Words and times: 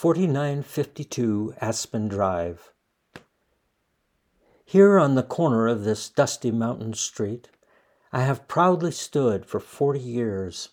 4952 0.00 1.52
Aspen 1.60 2.08
Drive. 2.08 2.72
Here 4.64 4.98
on 4.98 5.14
the 5.14 5.22
corner 5.22 5.68
of 5.68 5.84
this 5.84 6.08
dusty 6.08 6.50
mountain 6.50 6.94
street, 6.94 7.50
I 8.10 8.22
have 8.22 8.48
proudly 8.48 8.92
stood 8.92 9.44
for 9.44 9.60
40 9.60 10.00
years. 10.00 10.70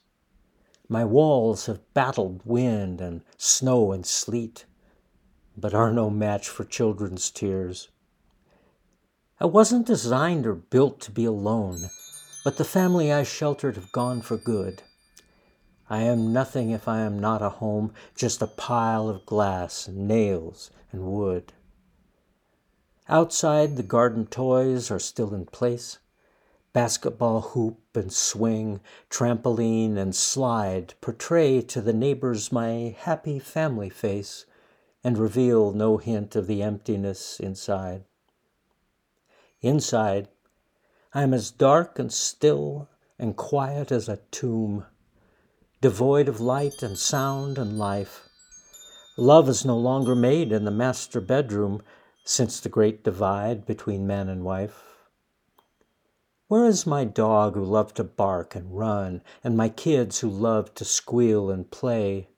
My 0.88 1.04
walls 1.04 1.66
have 1.66 1.94
battled 1.94 2.40
wind 2.46 3.02
and 3.02 3.20
snow 3.38 3.92
and 3.92 4.06
sleet, 4.06 4.64
but 5.58 5.74
are 5.74 5.92
no 5.92 6.10
match 6.10 6.48
for 6.48 6.64
children's 6.64 7.30
tears. 7.30 7.90
I 9.42 9.46
wasn't 9.46 9.88
designed 9.88 10.48
or 10.48 10.56
built 10.56 11.02
to 11.02 11.12
be 11.12 11.26
alone, 11.26 11.90
but 12.46 12.56
the 12.56 12.64
family 12.64 13.12
I 13.12 13.24
sheltered 13.24 13.76
have 13.76 13.92
gone 13.92 14.22
for 14.22 14.38
good. 14.38 14.84
I 15.90 16.02
am 16.02 16.34
nothing 16.34 16.72
if 16.72 16.88
I 16.88 17.00
am 17.00 17.18
not 17.18 17.42
a 17.42 17.50
home, 17.50 17.94
just 18.14 18.42
a 18.42 18.48
pile 18.48 19.08
of 19.08 19.26
glass 19.26 19.88
and 19.88 20.08
nails 20.08 20.70
and 20.92 21.04
wood. 21.04 21.54
Outside, 23.08 23.78
the 23.78 23.84
garden 23.84 24.28
toys 24.28 24.92
are 24.92 25.00
still 25.00 25.34
in 25.34 25.46
place. 25.46 26.00
Basketball 26.74 27.40
hoop 27.40 27.80
and 27.96 28.12
swing, 28.12 28.82
trampoline 29.10 29.98
and 29.98 30.14
slide 30.14 30.94
portray 31.00 31.62
to 31.62 31.80
the 31.80 31.94
neighbors 31.94 32.52
my 32.52 32.96
happy 33.00 33.40
family 33.40 33.90
face 33.90 34.46
and 35.06 35.18
reveal 35.18 35.72
no 35.72 35.98
hint 35.98 36.36
of 36.36 36.48
the 36.48 36.62
emptiness 36.62 37.40
inside. 37.40 38.04
Inside, 39.62 40.28
I 41.14 41.24
am 41.24 41.34
as 41.34 41.50
dark 41.50 41.98
and 41.98 42.12
still 42.12 42.90
and 43.18 43.38
quiet 43.38 43.90
as 43.90 44.10
a 44.10 44.20
tomb 44.32 44.86
devoid 45.80 46.28
of 46.28 46.42
light 46.42 46.82
and 46.82 46.98
sound 46.98 47.58
and 47.58 47.78
life. 47.78 48.28
Love 49.16 49.48
is 49.48 49.64
no 49.64 49.78
longer 49.78 50.16
made 50.16 50.52
in 50.52 50.66
the 50.66 50.72
master 50.72 51.22
bedroom 51.22 51.82
since 52.24 52.60
the 52.60 52.70
great 52.70 53.04
divide 53.04 53.66
between 53.66 54.08
man 54.08 54.28
and 54.28 54.44
wife. 54.44 54.84
Where 56.48 56.66
is 56.66 56.88
my 56.88 57.04
dog 57.04 57.56
who 57.56 57.64
loved 57.64 57.98
to 57.98 58.04
bark 58.04 58.56
and 58.56 58.78
run, 58.78 59.22
and 59.44 59.58
my 59.58 59.70
kids 59.70 60.20
who 60.20 60.30
loved 60.30 60.76
to 60.78 60.86
squeal 60.86 61.52
and 61.52 61.70
play? 61.70 62.30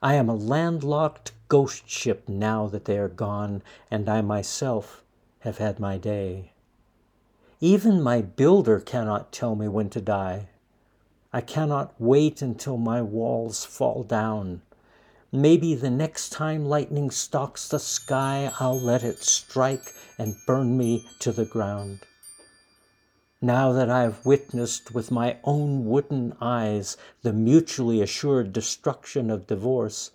I 0.00 0.14
am 0.14 0.28
a 0.28 0.34
landlocked 0.34 1.32
ghost 1.48 1.88
ship 1.88 2.28
now 2.28 2.68
that 2.68 2.84
they 2.84 2.98
are 2.98 3.08
gone, 3.08 3.62
and 3.90 4.08
I 4.08 4.20
myself 4.20 5.02
have 5.40 5.58
had 5.58 5.80
my 5.80 5.98
day. 5.98 6.52
Even 7.60 8.02
my 8.02 8.20
builder 8.20 8.78
cannot 8.78 9.32
tell 9.32 9.56
me 9.56 9.66
when 9.66 9.90
to 9.90 10.00
die. 10.00 10.50
I 11.30 11.42
cannot 11.42 11.94
wait 11.98 12.40
until 12.40 12.78
my 12.78 13.02
walls 13.02 13.64
fall 13.64 14.02
down. 14.02 14.62
Maybe 15.30 15.74
the 15.74 15.90
next 15.90 16.30
time 16.30 16.64
lightning 16.64 17.10
stalks 17.10 17.68
the 17.68 17.78
sky, 17.78 18.50
I'll 18.58 18.80
let 18.80 19.04
it 19.04 19.22
strike 19.22 19.92
and 20.16 20.36
burn 20.46 20.78
me 20.78 21.06
to 21.18 21.30
the 21.30 21.44
ground. 21.44 22.00
Now 23.42 23.72
that 23.72 23.90
I 23.90 24.02
have 24.02 24.24
witnessed 24.24 24.94
with 24.94 25.10
my 25.10 25.36
own 25.44 25.84
wooden 25.84 26.34
eyes 26.40 26.96
the 27.20 27.34
mutually 27.34 28.00
assured 28.00 28.54
destruction 28.54 29.30
of 29.30 29.46
divorce, 29.46 30.10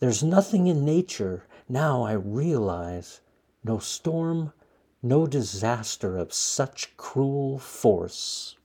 there's 0.00 0.22
nothing 0.22 0.68
in 0.68 0.86
nature, 0.86 1.44
now 1.68 2.02
I 2.02 2.12
realize, 2.12 3.20
no 3.62 3.78
storm, 3.78 4.54
no 5.02 5.26
disaster 5.26 6.16
of 6.16 6.32
such 6.32 6.96
cruel 6.96 7.58
force. 7.58 8.56